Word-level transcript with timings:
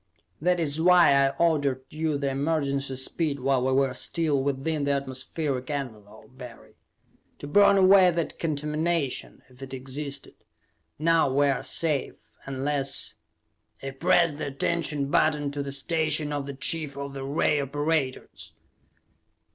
That 0.41 0.59
is 0.59 0.81
why 0.81 1.13
I 1.13 1.29
ordered 1.37 1.83
the 1.91 2.27
emergency 2.31 2.95
speed 2.95 3.39
while 3.39 3.63
we 3.63 3.71
were 3.71 3.93
still 3.93 4.41
within 4.41 4.83
the 4.85 4.93
atmospheric 4.93 5.69
envelope, 5.69 6.35
Barry. 6.35 6.73
To 7.37 7.45
burn 7.45 7.77
away 7.77 8.09
that 8.09 8.39
contamination, 8.39 9.43
if 9.47 9.61
it 9.61 9.75
existed. 9.75 10.33
Now 10.97 11.31
we 11.31 11.45
are 11.49 11.61
safe, 11.61 12.15
unless" 12.45 13.13
I 13.83 13.91
pressed 13.91 14.37
the 14.37 14.47
attention 14.47 15.11
button 15.11 15.51
to 15.51 15.61
the 15.61 15.71
station 15.71 16.33
of 16.33 16.47
the 16.47 16.55
chief 16.55 16.97
of 16.97 17.13
the 17.13 17.23
ray 17.23 17.61
operators. 17.61 18.53